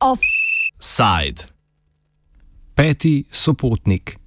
[0.00, 1.46] Offside.
[2.74, 4.18] Peti sopotnik.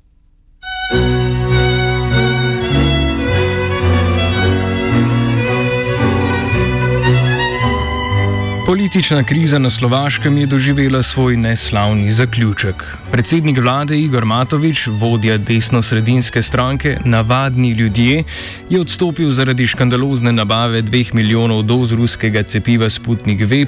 [8.67, 12.83] Politična kriza na Slovaškem je doživela svoj neslavni zaključek.
[13.11, 18.23] Predsednik vlade Igor Matovič, vodja desno-sredinske stranke Navadni ljudje,
[18.69, 23.65] je odstopil zaradi škandalozne nabave dveh milijonov doz ruskega cepiva Sputnik V,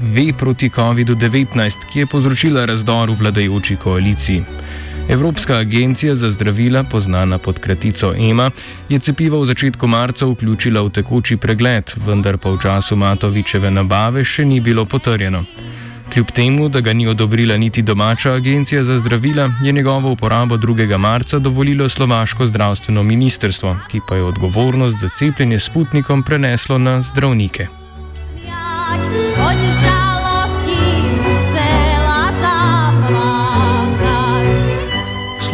[0.00, 4.44] v proti COVID-19, ki je povzročila razdor v vladajoči koaliciji.
[5.08, 8.50] Evropska agencija za zdravila, znana pod kratico EMA,
[8.88, 14.24] je cepivo v začetku marca vključila v tekoči pregled, vendar pa v času Matovičeve nabave
[14.24, 15.44] še ni bilo potrjeno.
[16.12, 20.98] Kljub temu, da ga ni odobrila niti domača agencija za zdravila, je njegovo uporabo 2.
[20.98, 27.02] marca dovolilo slovaško zdravstveno ministrstvo, ki pa je odgovornost za cepljenje s Sputnikom preneslo na
[27.02, 27.85] zdravnike.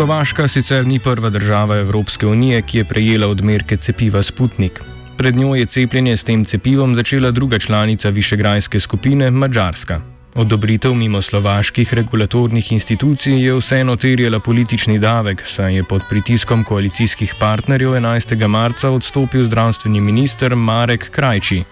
[0.03, 4.81] Slovaška sicer ni prva država Evropske unije, ki je prejela odmerke cepiva Sputnik.
[5.17, 10.01] Pred njo je cepljenje s tem cepivom začela druga članica Višegrajske skupine, Mačarska.
[10.35, 17.35] Odobritev mimo slovaških regulatornih institucij je vseeno terjala politični davek, saj je pod pritiskom koalicijskih
[17.41, 18.47] partnerjev 11.
[18.47, 21.63] marca odstopil zdravstveni minister Marek Krajči.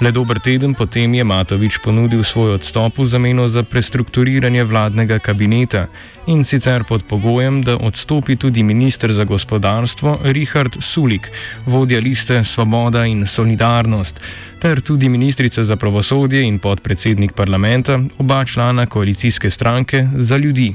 [0.00, 5.86] Le dober teden potem je Matovič ponudil svoj odstop v zameno za prestrukturiranje vladnega kabineta
[6.26, 11.30] in sicer pod pogojem, da odstopi tudi ministr za gospodarstvo Richard Sulik,
[11.66, 14.20] vodja liste Svoboda in Solidarnost,
[14.58, 20.74] ter tudi ministrica za pravosodje in podpredsednik parlamenta, oba člana koalicijske stranke za ljudi.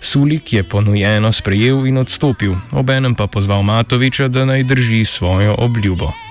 [0.00, 6.27] Sulik je ponujeno sprejel in odstopil, obenem pa pozval Matoviča, da naj drži svojo obljubo.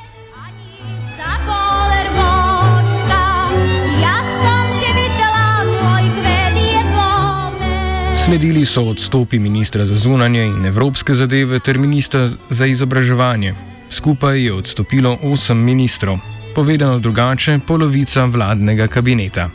[8.27, 13.54] Sledili so odstopi ministra za zunanje in evropske zadeve ter ministra za izobraževanje.
[13.89, 16.17] Skupaj je odstopilo osem ministrov,
[16.55, 19.49] povedano drugače, polovica vladnega kabineta.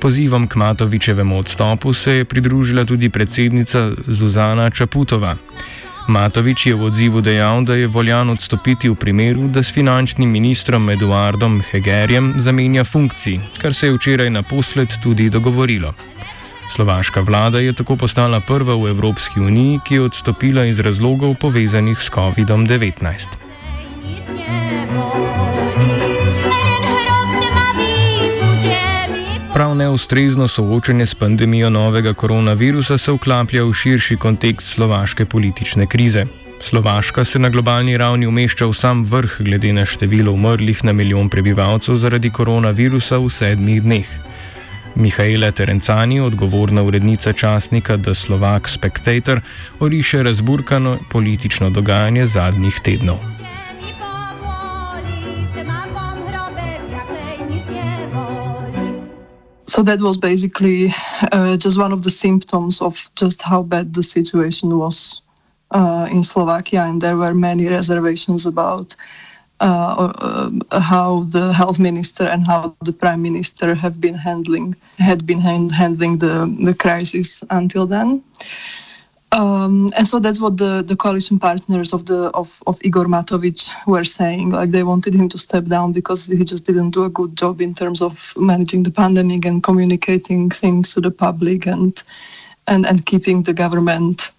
[0.00, 5.36] Pozivom k Matovičevemu odstopu se je pridružila tudi predsednica Zuzana Čaputova.
[6.08, 10.90] Matovič je v odzivu dejal, da je voljan odstopiti v primeru, da s finančnim ministrom
[10.90, 16.15] Eduardom Hegerjem zamenja funkciji, kar se je včeraj naposled tudi dogovorilo.
[16.70, 21.98] Slovaška vlada je tako postala prva v Evropski uniji, ki je odstopila iz razlogov povezanih
[21.98, 23.26] s COVID-19.
[29.54, 36.26] Prav neustrezno soočanje s pandemijo novega koronavirusa se vklaplja v širši kontekst slovaške politične krize.
[36.60, 41.28] Slovaška se na globalni ravni umešča v sam vrh glede na število umrlih na milijon
[41.28, 44.08] prebivalcev zaradi koronavirusa v sedmih dneh.
[44.96, 49.40] Mihajla Terencani, odgovorna urednica časnika The Slovak Spectator,
[49.80, 53.18] oriše razburkano politično dogajanje zadnjih tednov.
[59.68, 60.86] So that was basically
[61.32, 65.20] uh, just one of the symptoms of just how bad the situation was
[65.70, 69.25] uh, in Slovakia, and there were many reservations about uh,
[69.60, 70.12] uh,
[70.70, 75.40] uh, how the health minister and how the prime minister have been handling had been
[75.40, 76.34] hand, handling the
[76.64, 78.22] the crisis until then.
[79.32, 83.70] Um, and so that's what the, the coalition partners of the of, of Igor Matovic
[83.86, 84.50] were saying.
[84.50, 87.60] Like they wanted him to step down because he just didn't do a good job
[87.60, 92.02] in terms of managing the pandemic and communicating things to the public and
[92.68, 94.30] and and keeping the government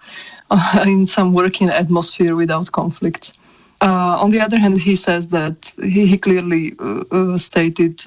[0.52, 3.34] uh, in some working atmosphere without conflicts.
[3.82, 8.02] Uh, on the other hand, he says that he, he clearly uh, uh, stated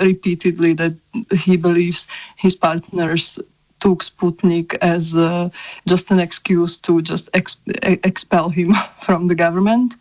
[0.00, 0.94] repeatedly that
[1.44, 3.38] he believes his partners
[3.78, 5.48] took Sputnik as uh,
[5.86, 9.96] just an excuse to just ex- expel him from the government.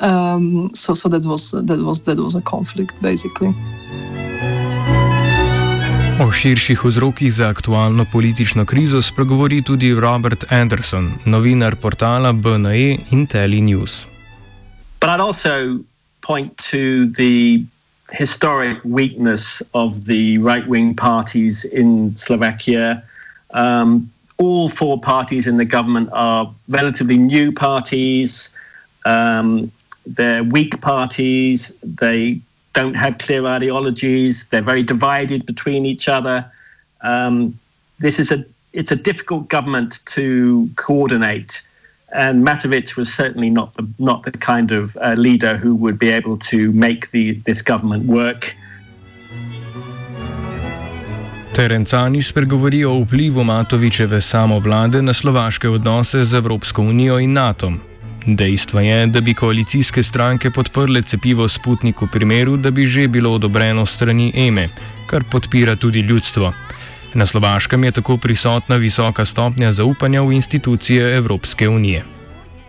[0.00, 3.54] Um, so, so that was that was that was a conflict basically.
[6.20, 13.26] O širših vzrokih za aktualno politično krizo spregovori tudi Robert Anderson, novinar portala BNE in
[13.26, 14.11] Telenews.
[15.02, 15.80] But I'd also
[16.20, 17.64] point to the
[18.12, 23.02] historic weakness of the right wing parties in Slovakia.
[23.50, 24.08] Um,
[24.38, 28.50] all four parties in the government are relatively new parties.
[29.04, 29.72] Um,
[30.06, 31.74] they're weak parties.
[31.82, 32.38] They
[32.72, 34.46] don't have clear ideologies.
[34.50, 36.48] They're very divided between each other.
[37.00, 37.58] Um,
[37.98, 41.62] this is a it's a difficult government to coordinate
[42.14, 46.10] and Matovic was certainly not the not the kind of uh, leader who would be
[46.10, 48.54] able to make the this government work.
[51.52, 57.72] Terencani spregovori o vplivu Matovičeve samovlade na slovaške odnose z Evropsko unijo in NATO.
[58.26, 63.34] Dejstvo je, da bi koalicijske stranke podprle cepivo Sputnik v primeru, da bi že bilo
[63.34, 64.68] odobreno strani EME,
[65.06, 66.52] kar podpira tudi ljudstvo.
[67.14, 72.04] Na Slovaškem je tako prisotna visoka stopnja zaupanja v institucije Evropske unije.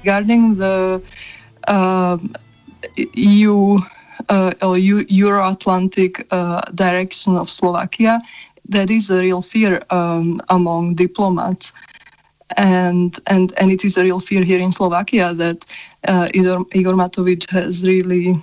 [0.03, 0.99] Regarding the
[1.71, 2.19] uh,
[3.15, 3.77] EU
[4.29, 4.51] uh,
[5.09, 8.19] Euro-Atlantic uh, direction of Slovakia,
[8.69, 11.71] there is a real fear um, among diplomats.
[12.57, 15.65] And, and, and it is a real fear here in Slovakia that
[16.07, 18.35] uh, Igor, Igor Matovic has really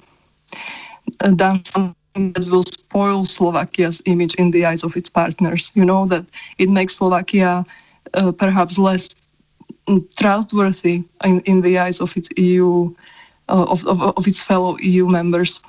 [1.21, 5.73] uh, done something that will spoil Slovakia's image in the eyes of its partners.
[5.75, 6.25] You know, that
[6.59, 7.65] it makes Slovakia
[8.15, 9.09] uh, perhaps less
[10.17, 12.93] trustworthy in, in the eyes of its EU,
[13.49, 15.61] uh, of, of, of, its fellow EU members.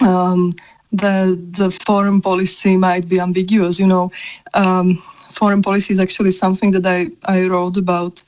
[0.00, 0.52] Um,
[0.92, 3.78] the, the foreign policy might be ambiguous.
[3.78, 4.12] You know,
[4.54, 4.96] um,
[5.30, 8.22] foreign policy is actually something that I, I wrote about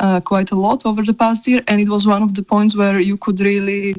[0.00, 2.76] uh, quite a lot over the past year, and it was one of the points
[2.76, 3.94] where you could really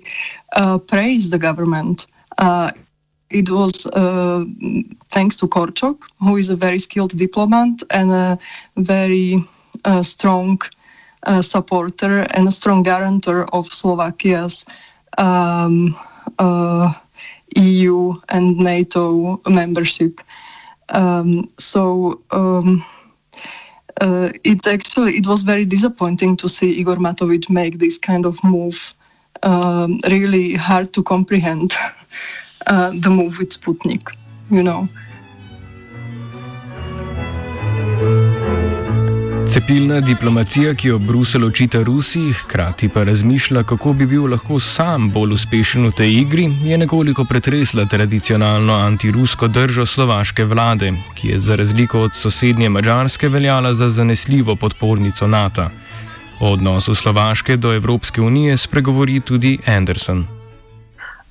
[0.55, 2.07] uh, praise the government.
[2.37, 2.71] Uh,
[3.29, 4.45] it was uh,
[5.09, 8.39] thanks to Korchok, who is a very skilled diplomat and a
[8.77, 9.37] very
[9.85, 10.59] uh, strong
[11.23, 14.65] uh, supporter and a strong guarantor of Slovakia's
[15.17, 15.95] um,
[17.55, 20.21] EU and NATO membership.
[20.89, 22.85] Um, so um,
[24.01, 28.43] uh, it actually it was very disappointing to see Igor Matovic make this kind of
[28.43, 28.93] move.
[29.43, 31.73] Um, really hard to comprehend
[32.67, 34.11] uh, the move with Sputnik,
[34.49, 34.87] you know.
[39.55, 45.09] Cepilna diplomacija, ki jo Bruselj očita Rusiji, hkrati pa razmišlja, kako bi bil lahko sam
[45.09, 51.39] bolj uspešen v tej igri, je nekoliko pretresla tradicionalno antirusko držo slovaške vlade, ki je
[51.39, 55.69] za razliko od sosednje Mačarske veljala za zanesljivo podpornico NATO.
[56.39, 60.27] O odnosu Slovaške do Evropske unije spregovori tudi Anderson.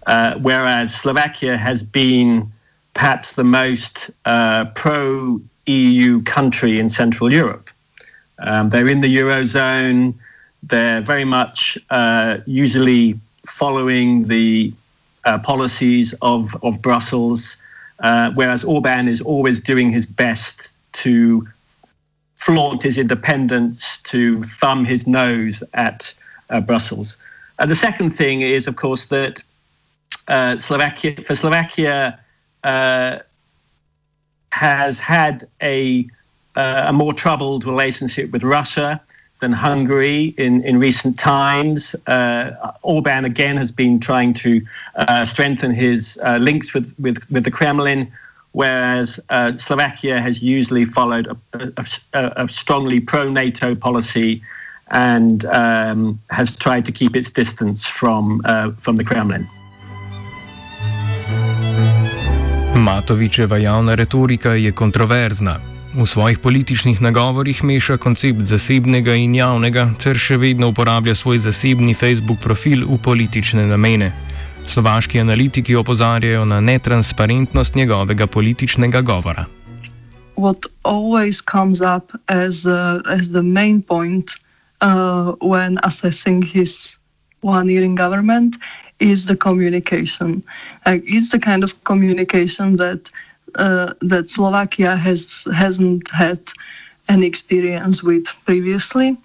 [0.06, 2.50] Uh, whereas Slovakia has been
[2.94, 7.70] perhaps the most uh, pro EU country in Central Europe.
[8.38, 10.14] Um, they're in the eurozone.
[10.62, 14.72] They're very much uh, usually following the
[15.24, 17.56] uh, policies of of Brussels,
[18.00, 20.72] uh, whereas Orban is always doing his best
[21.04, 21.46] to
[22.36, 26.12] flaunt his independence, to thumb his nose at
[26.66, 27.16] Brussels.
[27.66, 29.42] the second thing is, of course, that
[30.28, 32.18] uh, Slovakia for Slovakia
[32.62, 33.18] uh,
[34.50, 36.06] has had a
[36.56, 39.00] uh, a more troubled relationship with Russia
[39.40, 41.96] than Hungary in, in recent times.
[42.06, 44.62] Uh, Orban again has been trying to
[45.24, 48.08] strengthen his links with, with, with the Kremlin,
[48.52, 49.18] whereas
[49.56, 51.72] Slovakia has usually followed a,
[52.12, 54.40] a, a strongly pro NATO policy
[54.92, 58.40] and um, has tried to keep its distance from,
[58.78, 59.48] from the Kremlin.
[62.76, 65.58] Matovičeva javna retorika je kontroverzna.
[65.94, 71.94] V svojih političnih nagovorih meša koncept zasebnega in javnega, ter še vedno uporablja svoj zasebni
[71.94, 74.10] Facebook profil v politične namene.
[74.66, 79.46] Slovaški analitiki opozarjajo na netransparentnost njegovega političnega govora.
[80.36, 84.30] What always comes up as, uh, as the main point
[84.82, 86.98] uh, when assessing his
[87.42, 88.56] one year in government
[89.00, 90.42] is the communication.
[90.86, 93.10] Like, it's the kind of communication that
[93.56, 96.40] uh, that Slovakia has hasn't had
[97.08, 99.16] any experience with previously,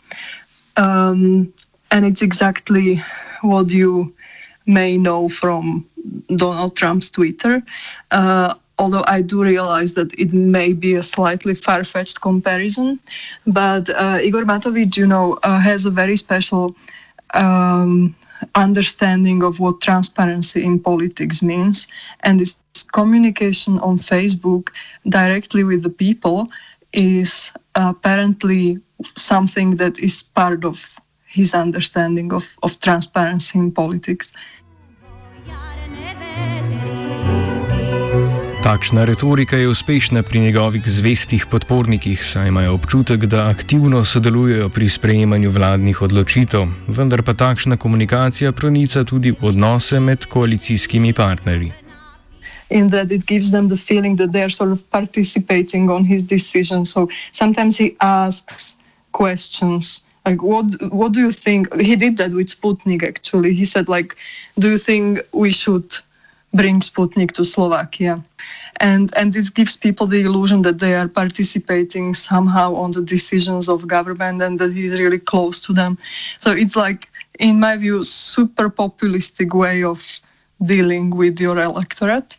[0.78, 1.52] um,
[1.92, 3.00] and it's exactly
[3.42, 4.14] what you
[4.66, 5.86] may know from
[6.36, 7.64] Donald Trump's Twitter.
[8.12, 13.00] Uh, although I do realize that it may be a slightly far-fetched comparison,
[13.48, 16.76] but uh, Igor Matovic, you know, uh, has a very special
[17.34, 18.16] um,
[18.56, 21.88] understanding of what transparency in politics means
[22.22, 22.60] and this
[22.94, 24.70] communication on facebook
[25.08, 26.48] directly with the people
[26.94, 34.34] is apparently something that is part of his understanding of, of transparency in politics
[38.70, 44.90] Takšna retorika je uspešna pri njegovih zvestih podpornikih, saj imajo občutek, da aktivno sodelujejo pri
[44.90, 51.72] sprejemanju vladnih odločitev, vendar pa takšna komunikacija pronica tudi v odnose med koalicijskimi partnerji.
[52.70, 56.22] In that it gives them the feeling that they are sort of participating on his
[56.22, 56.86] decision.
[56.86, 58.78] So sometimes he asks
[59.12, 63.90] questions like what what do you think he did that with sputnik actually he said
[63.90, 64.16] like
[64.60, 66.09] do you think we should
[66.54, 68.24] bring sputnik to slovakia.
[68.80, 73.68] And and this gives people the illusion that they are participating somehow on the decisions
[73.68, 75.98] of government and that he's really close to them.
[76.40, 77.08] So it's like
[77.40, 80.20] in my view super populistic way of
[80.66, 82.38] dealing with your electorate.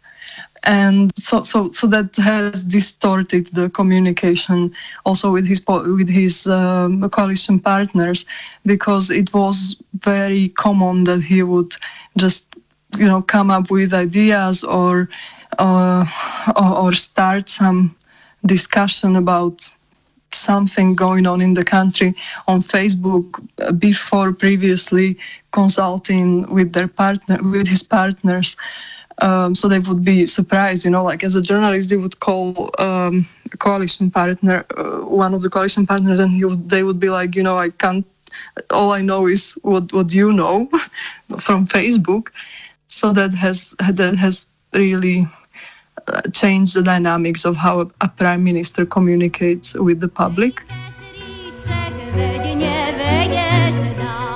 [0.65, 4.73] And so so so that has distorted the communication
[5.07, 8.27] also with his with his um, coalition partners
[8.67, 11.75] because it was very common that he would
[12.19, 12.50] just
[12.99, 15.09] you know come up with ideas or
[15.59, 16.05] uh,
[16.57, 17.95] or, or start some
[18.47, 19.71] discussion about
[20.33, 22.15] something going on in the country
[22.47, 23.27] on Facebook
[23.79, 25.19] before previously
[25.53, 28.57] consulting with their partner with his partners
[29.21, 32.71] um, so they would be surprised, you know, like as a journalist, they would call
[32.79, 37.11] um, a coalition partner, uh, one of the coalition partners, and would, they would be
[37.11, 38.07] like, you know, I can't,
[38.71, 40.67] all I know is what, what you know
[41.39, 42.29] from Facebook.
[42.91, 45.27] So that has, that has really
[46.09, 50.67] uh, changed the dynamics of how a, prime minister communicates with the public.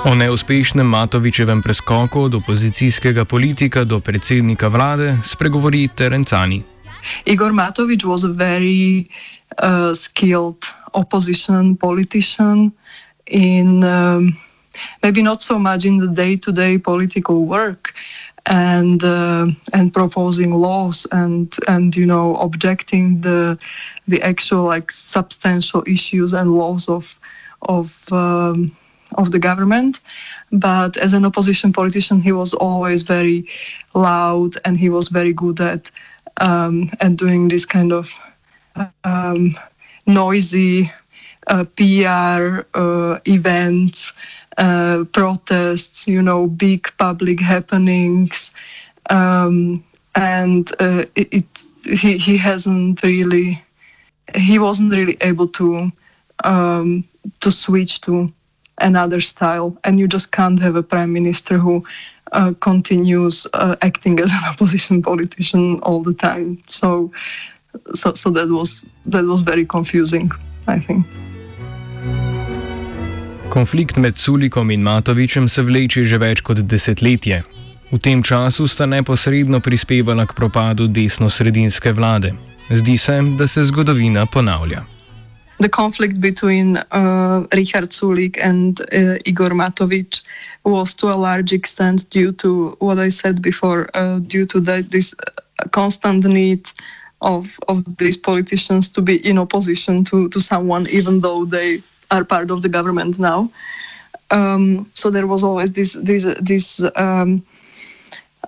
[0.05, 6.63] O neuspešnem Matovičevem preskoku od opozicijskega politika do predsednika vlade spregovori Terencani.
[7.25, 9.09] Igor Matovič was a very
[9.59, 12.71] uh, skilled opposition politician
[13.27, 14.37] in um,
[15.03, 17.93] maybe not so much in the day-to-day political work
[18.47, 23.57] and uh, and proposing laws and and you know objecting the
[24.07, 27.19] the actual like substantial issues and laws of
[27.63, 28.75] of um,
[29.15, 29.99] of the government.
[30.51, 33.47] But as an opposition politician, he was always very
[33.93, 35.91] loud and he was very good at
[36.41, 38.11] um, at doing this kind of
[39.03, 39.55] um,
[40.05, 40.91] noisy
[41.47, 44.13] uh, PR uh, events,
[44.57, 48.51] uh, protests, you know, big public happenings,
[49.09, 49.83] um,
[50.15, 51.45] and uh, it, it,
[51.83, 53.61] he he hasn't really
[54.33, 55.91] he wasn't really able to
[56.43, 57.03] um,
[57.41, 58.29] to switch to
[58.79, 61.83] another style, and you just can't have a prime minister who
[62.31, 66.61] uh, continues uh, acting as an opposition politician all the time.
[66.67, 67.11] So,
[67.93, 70.31] so, so that was that was very confusing,
[70.67, 71.05] I think.
[73.55, 77.43] Konflikt med Sulikom in Matovičem se vleče že več kot desetletje.
[77.91, 82.33] V tem času sta neposredno prispevala k propadu desno-sredinske vlade.
[82.67, 84.83] Zdi se, da se zgodovina ponavlja.
[85.59, 90.21] the conflict between uh, Richard Sulik and uh, Igor Matovic
[90.65, 94.85] was to a large extent due to what I said before, uh, due to the,
[94.89, 96.69] this uh, constant need
[97.21, 101.81] of of these politicians to be in opposition to to someone, even though they
[102.11, 103.49] are part of the government now.
[104.31, 106.83] Um, so there was always this this this.
[106.95, 107.43] Um,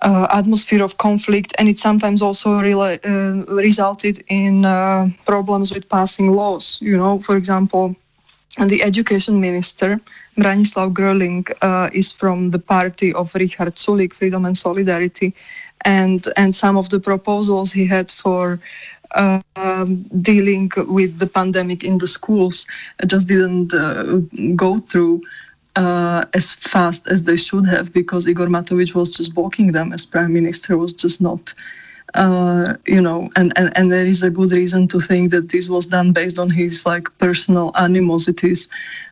[0.02, 5.88] uh, atmosphere of conflict, and it sometimes also really, uh, resulted in uh, problems with
[5.88, 6.78] passing laws.
[6.80, 7.96] You know, for example,
[8.66, 10.00] the education minister
[10.36, 15.34] Branislav Gröling uh, is from the party of Richard Sulik, Freedom and Solidarity,
[15.84, 18.60] and and some of the proposals he had for.
[19.14, 22.66] Um, dealing with the pandemic in the schools
[23.06, 24.18] just didn't uh,
[24.54, 25.22] go through
[25.76, 30.04] uh, as fast as they should have because Igor Matovic was just blocking them as
[30.04, 31.54] prime minister was just not
[32.14, 35.68] uh, you know and, and and there is a good reason to think that this
[35.68, 38.68] was done based on his like personal animosities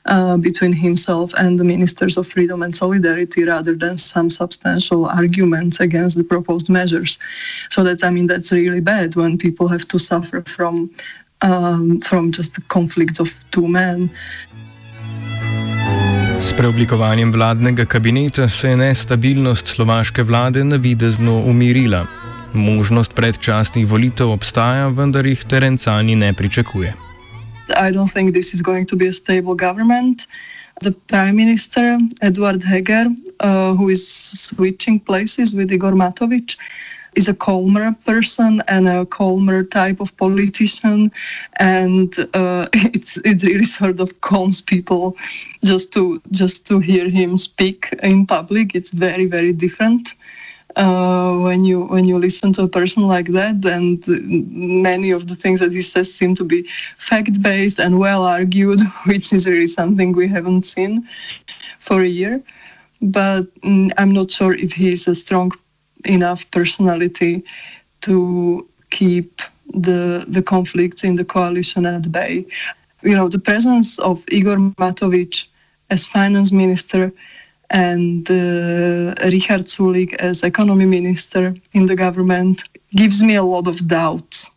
[0.07, 5.81] uh, between himself and the ministers of freedom and solidarity rather than some substantial arguments
[5.81, 7.19] against the proposed measures
[7.71, 10.91] so that's i mean that's really bad when people have to suffer from
[11.43, 14.11] um, from just the conflicts of two men
[16.39, 22.26] S preoblikovanjem vladnega kabineta se je nestabilnost slovaške vlade navidezno umirila.
[22.57, 26.95] Možnost predčasnih volitev obstaja, vendar jih Terencani ne pričakuje.
[27.69, 30.27] I don't think this is going to be a stable government.
[30.83, 33.07] The Prime Minister, Eduard Heger,
[33.41, 36.57] uh, who is switching places with Igor Matovic,
[37.15, 41.11] is a calmer person and a calmer type of politician,
[41.59, 45.17] and uh, it's it really sort of calms people
[45.65, 48.75] just to just to hear him speak in public.
[48.75, 50.09] It's very very different.
[50.09, 50.46] Uh,
[50.77, 54.07] when you when you listen to a person like that, and
[54.87, 56.63] many of the things that he says seem to be
[56.99, 61.09] fact based and well argued, which is really something we haven't seen
[61.81, 62.43] for a year.
[63.01, 65.53] But mm, I'm not sure if he's a strong
[66.05, 67.45] enough personality
[68.03, 69.41] to keep
[69.75, 72.47] the the conflicts in the coalition at bay.
[73.03, 75.49] You know, the presence of Igor Matovic
[75.91, 77.13] as finance minister
[77.71, 83.87] and uh, Richard Sulik as economy minister in the government gives me a lot of
[83.89, 84.51] doubts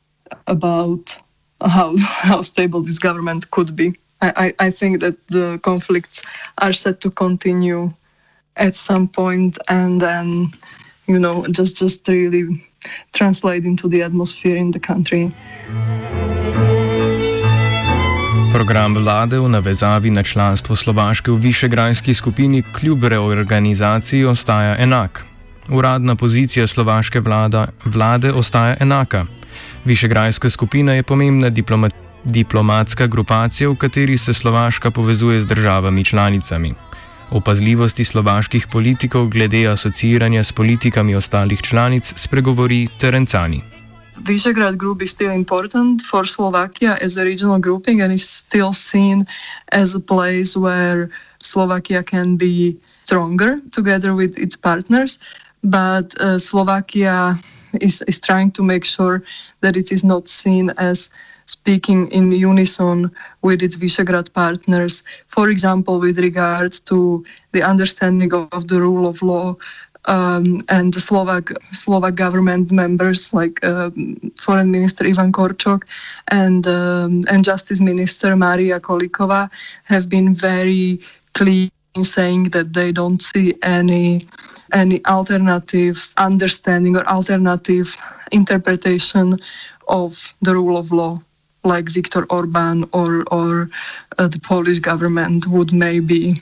[0.48, 1.18] about
[1.62, 3.96] how how stable this government could be.
[4.22, 6.24] I, I, I think that the conflicts
[6.58, 7.94] are set to continue
[8.58, 10.51] at some point and then
[11.08, 12.63] you know just just really
[13.13, 15.32] translate into the atmosphere in the country.
[18.53, 25.25] Program vlade v navezavi na članstvo Slovaške v Višegrajski skupini kljub reorganizaciji ostaja enak.
[25.70, 29.25] Uradna pozicija slovaške vlada, vlade ostaja enaka.
[29.86, 31.89] Višegrajska skupina je pomembna diploma,
[32.24, 36.74] diplomatska grupacija, v kateri se Slovaška povezuje z državami članicami.
[37.29, 43.78] Opazljivosti slovaških politikov glede asociranja s politikami ostalih članic spregovori Terencani.
[44.13, 49.25] Visegrad group is still important for Slovakia as a regional grouping and is still seen
[49.72, 55.20] as a place where Slovakia can be stronger together with its partners.
[55.63, 57.38] But uh, Slovakia
[57.82, 59.24] is, is trying to make sure
[59.62, 61.10] that it is not seen as
[61.46, 63.10] speaking in unison
[63.42, 69.08] with its Visegrad partners, for example, with regard to the understanding of, of the rule
[69.08, 69.56] of law,
[70.06, 73.91] um, and the Slovak Slovak government members like uh,
[74.39, 75.84] Foreign Minister Ivan Korčok
[76.29, 79.50] and um, and Justice Minister Maria Kolikova
[79.86, 81.00] have been very
[81.34, 84.27] clear in saying that they don't see any
[84.74, 87.98] any alternative understanding or alternative
[88.32, 89.36] interpretation
[89.88, 91.20] of the rule of law
[91.63, 93.70] like Viktor Orban or or
[94.18, 96.41] uh, the Polish government would maybe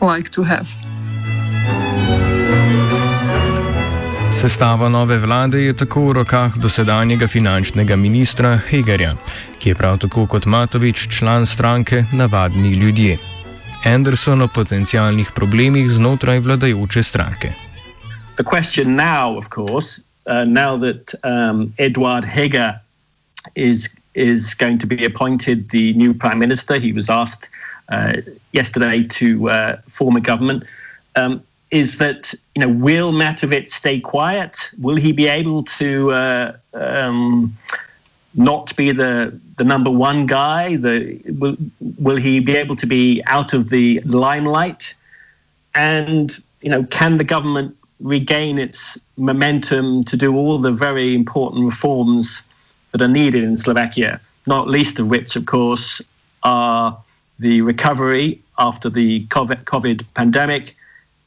[0.00, 0.70] like to have.
[4.40, 9.10] Sestava nove vlade je tako v rokah dosedanjega finančnega ministra Hegerja,
[9.60, 13.18] ki je prav tako kot Matovič član stranke Navadni ljudje.
[13.84, 17.52] Anderson o potencijalnih problemih znotraj vladajoče stranke.
[18.36, 22.80] The question now, of course, uh, now that um, Eduard Heger
[23.54, 27.50] is is going to be appointed the new prime minister, he was asked
[27.92, 28.12] uh,
[28.52, 30.64] yesterday to uh, form a government.
[31.16, 34.70] Um, is that you know will Matovic stay quiet?
[34.78, 37.56] Will he be able to uh, um,
[38.34, 40.76] not be the the number one guy?
[40.76, 41.56] The will
[41.98, 44.94] will he be able to be out of the limelight?
[45.74, 51.64] And you know, can the government regain its momentum to do all the very important
[51.64, 52.42] reforms
[52.92, 54.20] that are needed in Slovakia?
[54.46, 56.02] Not least of which, of course,
[56.42, 56.98] are
[57.38, 60.74] the recovery after the COVID, COVID pandemic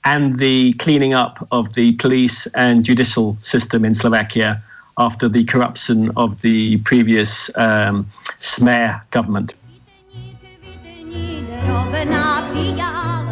[0.05, 4.61] and the cleaning up of the police and judicial system in Slovakia
[4.97, 8.05] after the corruption of the previous um,
[8.39, 9.53] Smer government.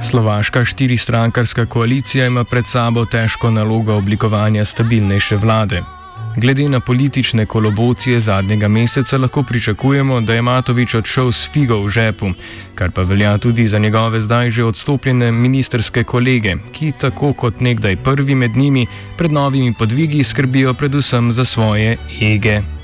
[0.01, 6.00] Slovaška štiristrankarska koalicija ima pred sabo težko nalogo oblikovanja stabilnejše vlade.
[6.37, 11.89] Glede na politične kolobocije zadnjega meseca lahko pričakujemo, da je Matovič odšel s figo v
[11.89, 12.31] žepu,
[12.75, 17.95] kar pa velja tudi za njegove zdaj že odstopljene ministerske kolege, ki tako kot nekdaj
[17.95, 22.80] prvi med njimi pred novimi podvigi skrbijo predvsem za svoje ege.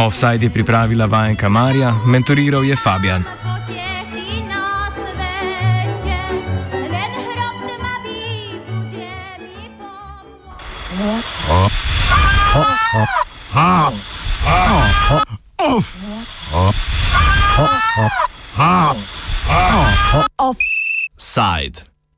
[0.00, 3.24] Offside je pripravila vajenka Marija, mentoriral je Fabian.
[20.38, 21.89] Offside.